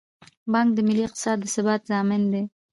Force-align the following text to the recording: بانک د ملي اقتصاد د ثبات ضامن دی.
بانک 0.51 0.69
د 0.75 0.79
ملي 0.87 1.03
اقتصاد 1.05 1.37
د 1.41 1.45
ثبات 1.55 1.81
ضامن 1.91 2.21
دی. 2.33 2.43